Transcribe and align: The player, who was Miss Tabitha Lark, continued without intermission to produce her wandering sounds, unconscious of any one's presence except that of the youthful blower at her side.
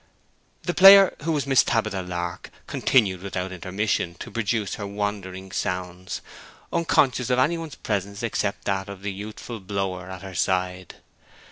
The 0.63 0.73
player, 0.73 1.15
who 1.25 1.31
was 1.31 1.45
Miss 1.45 1.61
Tabitha 1.63 2.01
Lark, 2.01 2.49
continued 2.65 3.21
without 3.21 3.51
intermission 3.51 4.15
to 4.15 4.31
produce 4.31 4.73
her 4.73 4.87
wandering 4.87 5.51
sounds, 5.51 6.21
unconscious 6.73 7.29
of 7.29 7.37
any 7.37 7.55
one's 7.59 7.75
presence 7.75 8.23
except 8.23 8.65
that 8.65 8.89
of 8.89 9.03
the 9.03 9.13
youthful 9.13 9.59
blower 9.59 10.09
at 10.09 10.23
her 10.23 10.33
side. 10.33 10.95